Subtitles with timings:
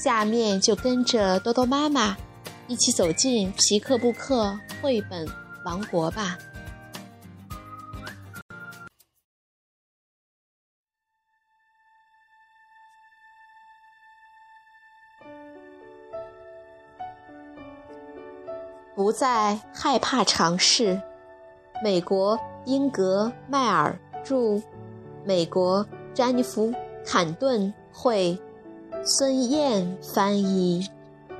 [0.00, 2.16] 下面就跟着多多妈妈
[2.68, 5.26] 一起走进皮克布克绘本
[5.64, 6.38] 王国吧。
[18.94, 21.00] 不再害怕尝试。
[21.82, 24.62] 美国英格迈尔著，
[25.24, 26.72] 美国詹妮弗
[27.04, 28.40] 坎顿绘。
[29.04, 30.86] 孙燕翻译，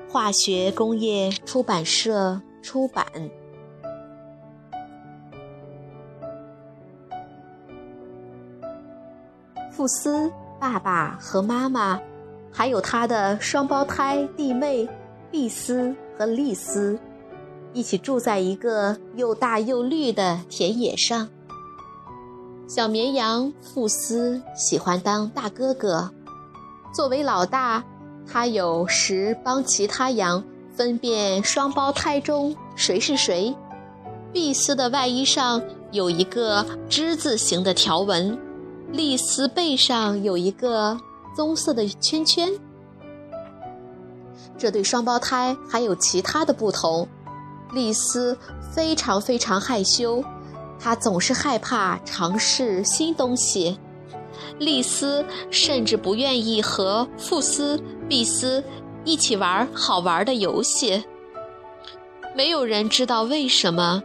[0.09, 3.05] 化学工业出版社出版。
[9.71, 12.01] 富斯爸爸和妈妈，
[12.51, 14.89] 还有他的双胞胎弟妹
[15.31, 16.99] 碧斯和丽斯，
[17.75, 21.29] 一起住在一个又大又绿的田野上。
[22.67, 26.11] 小绵羊富斯喜欢当大哥哥。
[26.99, 27.85] 作为老大，
[28.27, 30.43] 他有时帮其他羊
[30.75, 33.55] 分辨双胞胎中谁是谁。
[34.33, 38.37] 碧丝的外衣上有一个之字形的条纹，
[38.91, 40.99] 丽丝背上有一个
[41.37, 42.51] 棕色的圈圈。
[44.59, 47.07] 这对双胞胎还有其他的不同。
[47.73, 48.37] 丽丝
[48.73, 50.21] 非常非常害羞，
[50.81, 53.79] 她总是害怕尝试新东西。
[54.59, 58.63] 丽丝甚至不愿意和富斯、碧斯
[59.05, 61.05] 一起玩好玩的游戏。
[62.35, 64.03] 没有人知道为什么。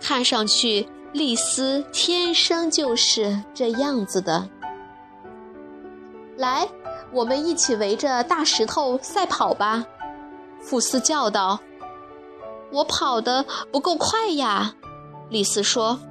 [0.00, 4.48] 看上去，丽丝天生就是这样子的。
[6.36, 6.66] 来，
[7.12, 9.84] 我们一起围着大石头赛跑吧！
[10.62, 11.60] 富斯叫道。
[12.72, 14.74] “我跑得不够快呀。”
[15.28, 16.00] 丽丝说。“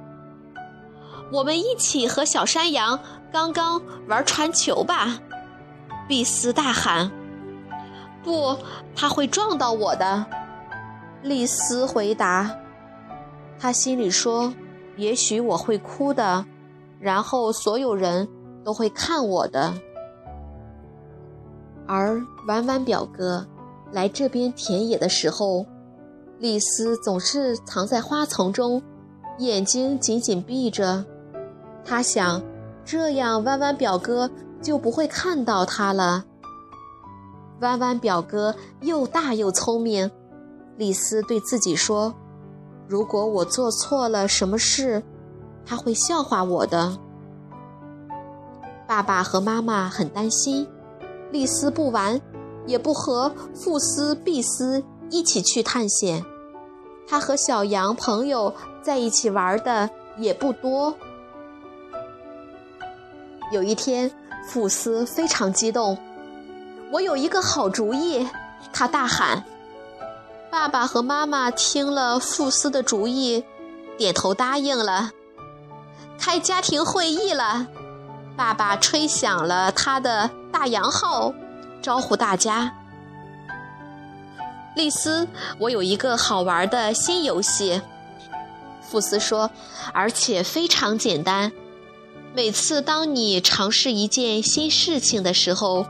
[1.32, 3.00] 我们一起和小山羊。”
[3.32, 5.20] 刚刚玩传球吧，
[6.08, 7.12] 碧斯大喊
[8.24, 8.58] ：“不，
[8.96, 10.26] 他会撞到我的。”
[11.22, 12.50] 丽丝回答
[13.56, 14.52] ：“他心里说，
[14.96, 16.44] 也许我会哭的，
[16.98, 18.28] 然后所有人
[18.64, 19.74] 都会看我的。”
[21.86, 23.46] 而婉婉表哥
[23.92, 25.64] 来这边田野的时候，
[26.40, 28.82] 丽丝总是藏在花丛中，
[29.38, 31.04] 眼睛紧紧闭着。
[31.84, 32.42] 他想。
[32.82, 34.28] 这样，弯弯表哥
[34.60, 36.24] 就不会看到他了。
[37.60, 40.10] 弯弯表哥又大又聪明，
[40.76, 42.12] 丽丝对自己说
[42.88, 45.04] ：“如果我做错了什么事，
[45.64, 46.98] 他会笑话我的。”
[48.88, 50.66] 爸爸和妈妈很担心，
[51.30, 52.20] 丽丝不玩，
[52.66, 56.24] 也不和富斯、碧斯一起去探险。
[57.06, 58.52] 他和小羊朋友
[58.82, 60.92] 在一起玩的也不多。
[63.50, 64.10] 有一天，
[64.46, 65.98] 富斯非常激动，
[66.92, 68.28] 我有一个好主意！
[68.72, 69.44] 他大喊。
[70.50, 73.44] 爸爸和妈妈听了富斯的主意，
[73.98, 75.10] 点头答应了。
[76.18, 77.66] 开家庭会议了，
[78.36, 81.32] 爸爸吹响了他的大洋号，
[81.82, 82.72] 招呼大家。
[84.76, 85.26] 丽丝，
[85.58, 87.82] 我有一个好玩的新游戏。
[88.80, 89.50] 富斯说，
[89.92, 91.50] 而且非常简单。
[92.32, 95.86] 每次当你尝试一件新事情的时候，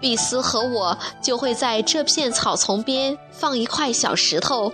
[0.00, 4.72] 碧斯和我就会在这片草丛边放一块小石头，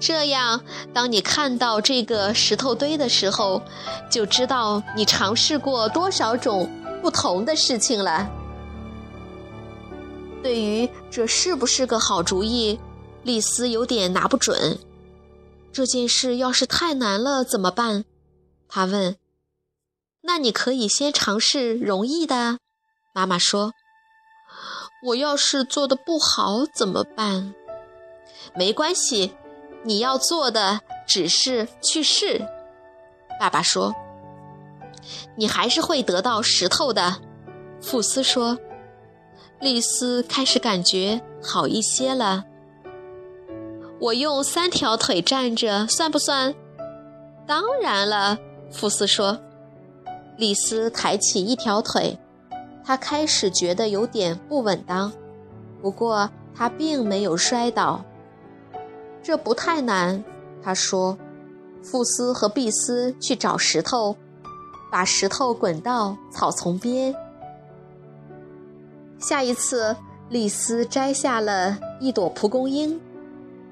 [0.00, 0.60] 这样
[0.92, 3.62] 当你看到这个石头堆的时候，
[4.10, 6.68] 就知道你尝试过多少种
[7.00, 8.28] 不同的事情了。
[10.42, 12.78] 对于这是不是个好主意，
[13.22, 14.78] 丽丝有点拿不准。
[15.72, 18.04] 这件事要是太难了怎么办？
[18.68, 19.16] 她问。
[20.26, 22.58] 那你可以先尝试容易的，
[23.14, 23.72] 妈妈说。
[25.08, 27.54] 我要是做的不好怎么办？
[28.54, 29.34] 没关系，
[29.82, 32.46] 你要做的只是去试。
[33.38, 33.94] 爸爸说。
[35.36, 37.20] 你还是会得到石头的，
[37.82, 38.58] 富斯说。
[39.60, 42.44] 丽丝开始感觉好一些了。
[44.00, 46.54] 我用三条腿站着算不算？
[47.46, 48.38] 当然了，
[48.72, 49.38] 富斯说。
[50.36, 52.18] 丽丝抬起一条腿，
[52.84, 55.12] 她开始觉得有点不稳当。
[55.80, 58.04] 不过他并没有摔倒。
[59.22, 60.22] 这不太难，
[60.62, 61.16] 他说。
[61.82, 64.16] 富斯和碧斯去找石头，
[64.90, 67.14] 把石头滚到草丛边。
[69.18, 69.94] 下一次，
[70.30, 72.98] 丽丝摘下了一朵蒲公英，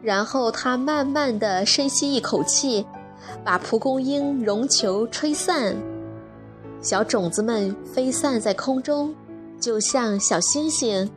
[0.03, 2.87] 然后她慢慢地深吸一口气，
[3.43, 5.75] 把蒲公英绒球吹散，
[6.83, 9.15] 小种子们飞散在空中，
[9.61, 11.09] 就像小星星。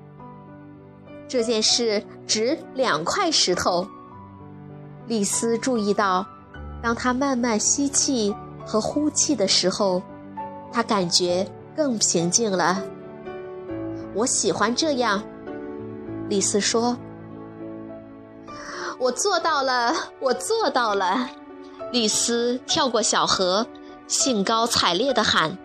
[1.27, 3.85] 这件事值两块石头。
[5.07, 6.25] 丽丝注意到。
[6.83, 10.03] 当他慢慢吸气和呼气的时候，
[10.71, 12.83] 他感觉更平静了。
[14.13, 15.23] 我喜欢这样，
[16.29, 16.95] 丽丝说。
[18.99, 21.27] 我做到了，我做到了。
[21.91, 23.65] 丽丝跳过小河，
[24.07, 25.57] 兴高采烈地喊：“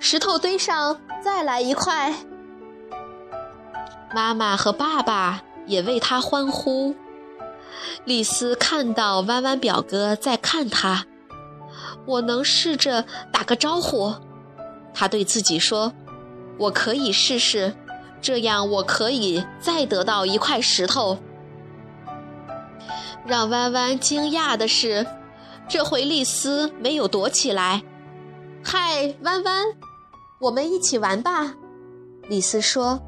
[0.00, 2.14] 石头堆上再来一块！”
[4.14, 6.94] 妈妈和爸爸也为他欢呼。
[8.04, 11.04] 丽丝看到弯弯表哥在看他，
[12.06, 14.14] 我能试着打个招呼。
[14.94, 15.92] 他对自己说
[16.58, 17.74] ：“我可以试试，
[18.22, 21.18] 这样我可以再得到一块石头。”
[23.26, 25.06] 让弯弯惊讶的是，
[25.68, 27.82] 这回丽丝没有躲起来。
[28.64, 29.64] “嗨，弯弯，
[30.40, 31.54] 我们一起玩吧。”
[32.28, 33.00] 丽丝说。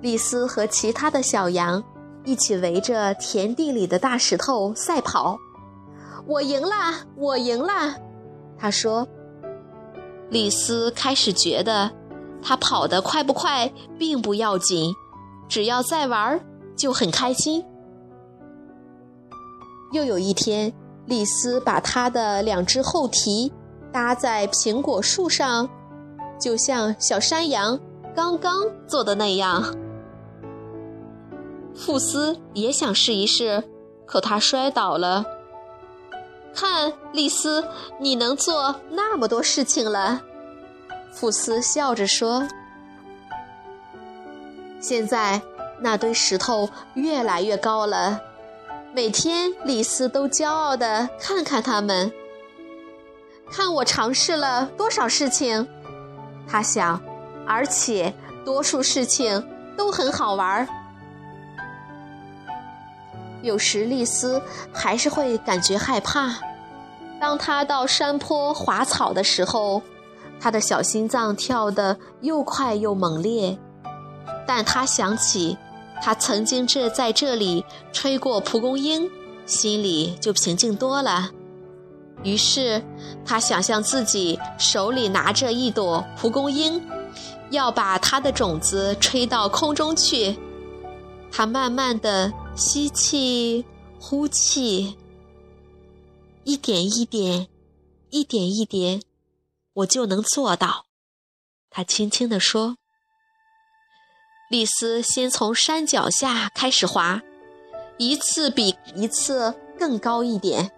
[0.00, 1.82] 丽丝和其他的小羊。
[2.22, 5.38] 一起围着田地里的大石头赛跑，
[6.26, 7.06] 我赢啦！
[7.16, 7.96] 我赢啦！
[8.58, 9.08] 他说。
[10.28, 11.90] 丽丝开始觉得，
[12.42, 14.94] 他跑得快不快并不要紧，
[15.48, 16.38] 只要再玩
[16.76, 17.64] 就很开心。
[19.92, 20.70] 又有一天，
[21.06, 23.52] 丽丝把她的两只后蹄
[23.92, 25.68] 搭在苹果树上，
[26.38, 27.78] 就像小山羊
[28.14, 29.74] 刚刚做的那样。
[31.74, 33.64] 富斯也想试一试，
[34.06, 35.24] 可他摔倒了。
[36.54, 37.64] 看，丽丝，
[37.98, 40.20] 你能做那么多事情了。
[41.12, 42.46] 富斯笑着说
[44.80, 45.40] ：“现在
[45.80, 48.20] 那堆石头越来越高了，
[48.92, 52.12] 每天丽丝都骄傲地看看它们。
[53.52, 55.66] 看我尝试了多少事情，
[56.48, 57.00] 他想，
[57.46, 58.12] 而且
[58.44, 59.46] 多数事情
[59.76, 60.68] 都很好玩。”
[63.42, 64.42] 有时丽丝
[64.72, 66.34] 还是会感觉害怕。
[67.20, 69.82] 当她到山坡滑草的时候，
[70.40, 73.56] 她的小心脏跳得又快又猛烈。
[74.46, 75.56] 但她想起，
[76.02, 79.10] 他曾经这在这里吹过蒲公英，
[79.46, 81.30] 心里就平静多了。
[82.22, 82.82] 于是，
[83.24, 86.82] 他想象自己手里拿着一朵蒲公英，
[87.50, 90.36] 要把它的种子吹到空中去。
[91.30, 92.32] 他慢慢的。
[92.56, 93.64] 吸气，
[93.98, 94.98] 呼气，
[96.44, 97.46] 一点一点，
[98.10, 99.00] 一点一点，
[99.72, 100.84] 我就能做到。
[101.70, 102.76] 他轻轻地说。
[104.50, 107.22] 丽丝先从山脚下开始滑，
[107.98, 110.72] 一次比一次更高一点。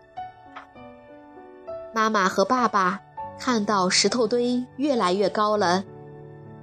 [1.95, 3.01] 妈妈和爸爸
[3.41, 5.85] 看到石头堆越来越高了，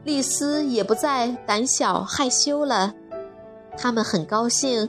[0.03, 2.93] 丽丝也不再胆小害羞了，
[3.75, 4.87] 他们很高兴。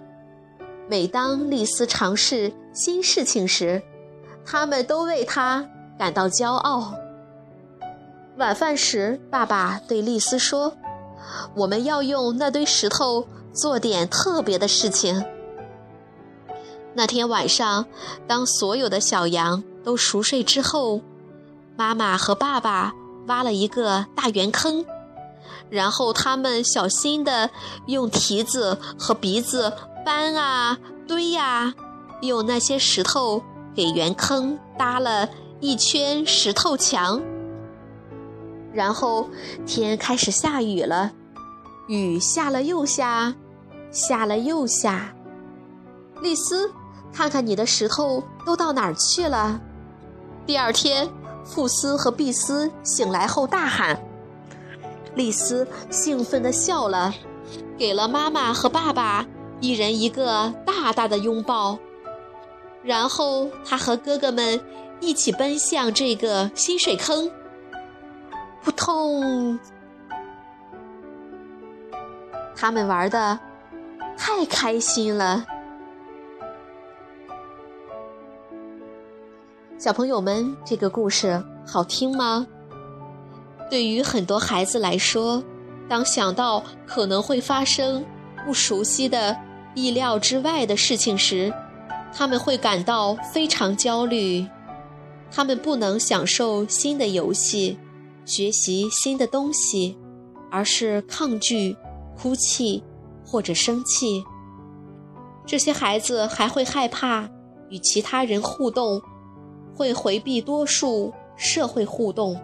[0.90, 3.82] 每当丽丝尝试新事情时，
[4.44, 5.66] 他们都为她
[5.98, 6.92] 感到骄傲。
[8.36, 10.76] 晚饭时，爸爸对丽丝说
[11.54, 15.24] ：“我们要用那堆石头做点特别的事情。”
[16.94, 17.86] 那天晚上，
[18.26, 21.00] 当所有的小羊都熟睡之后，
[21.76, 22.92] 妈妈和爸爸
[23.26, 24.84] 挖了一个大圆坑，
[25.68, 27.50] 然后他们小心地
[27.86, 29.72] 用蹄子和鼻子。
[30.02, 31.74] 搬啊，堆呀，
[32.22, 33.42] 用那些石头
[33.74, 35.28] 给圆坑搭了
[35.60, 37.20] 一圈石头墙。
[38.72, 39.28] 然后
[39.66, 41.12] 天开始下雨了，
[41.88, 43.34] 雨下了又下，
[43.90, 45.12] 下了又下。
[46.22, 46.72] 丽丝，
[47.12, 49.60] 看看你的石头都到哪儿去了？
[50.46, 51.08] 第二天，
[51.44, 54.00] 富斯和毕斯醒来后大喊。
[55.14, 57.12] 丽丝兴奋地笑了，
[57.76, 59.26] 给了妈妈和爸爸。
[59.60, 61.78] 一人一个大大的拥抱，
[62.82, 64.58] 然后他和哥哥们
[65.00, 67.30] 一起奔向这个新水坑。
[68.62, 69.58] 扑通！
[72.54, 73.38] 他们玩的
[74.16, 75.44] 太开心了。
[79.78, 82.46] 小朋友们，这个故事好听吗？
[83.70, 85.42] 对于很多孩子来说，
[85.88, 88.04] 当想到可能会发生
[88.44, 89.34] 不熟悉的、
[89.74, 91.50] 意料之外的事情时，
[92.12, 94.46] 他们会感到非常焦虑。
[95.32, 97.78] 他们不能享受新的游戏，
[98.30, 99.98] 学习新的东西，
[100.52, 101.76] 而是抗拒、
[102.16, 102.80] 哭泣
[103.26, 104.22] 或者生气。
[105.44, 107.28] 这些孩子还会害怕
[107.70, 109.02] 与其他人互动，
[109.74, 112.40] 会回避多数社会互动。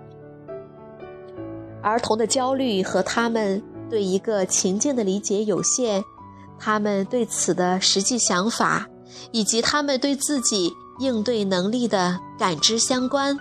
[1.81, 6.03] 儿童的焦虑和他们对一个情境的理解有限，
[6.59, 8.89] 他们对此的实际想法，
[9.31, 13.39] 以及他们对自己应对能力的感知相关。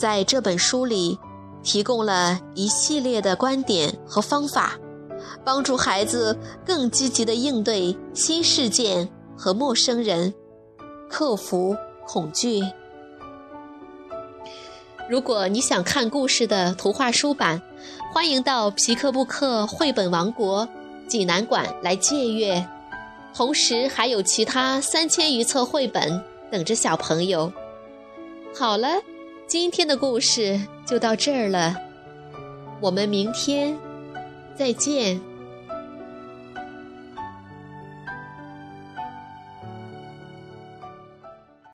[0.00, 1.18] 在这本书里，
[1.62, 4.78] 提供了一系列的观点和方法，
[5.44, 10.32] 帮助孩子更积极地应对新事件和陌生人，
[11.10, 11.76] 克服
[12.06, 12.62] 恐惧。
[15.06, 17.60] 如果你想看故事的图画书版，
[18.10, 20.66] 欢迎到皮克布克绘本王国
[21.06, 22.66] 济南馆来借阅。
[23.34, 27.52] 同时还有其他三千余册绘本等着小朋友。
[28.58, 28.88] 好了，
[29.50, 31.74] 今天的故事就到这儿了，
[32.80, 33.76] 我们明天
[34.54, 35.20] 再见。